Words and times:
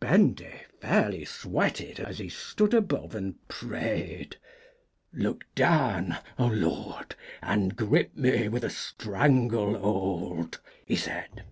Bendy 0.00 0.52
fairly 0.80 1.24
sweated 1.24 2.00
as 2.00 2.18
he 2.18 2.28
stood 2.28 2.74
above 2.74 3.14
and 3.14 3.36
prayed, 3.46 4.36
"Look 5.12 5.44
down, 5.54 6.18
O 6.36 6.48
Lord, 6.48 7.14
and 7.40 7.76
grip 7.76 8.16
me 8.16 8.48
with 8.48 8.64
a 8.64 8.70
strangle 8.70 9.78
hold!" 9.78 10.60
he 10.84 10.96
said. 10.96 11.44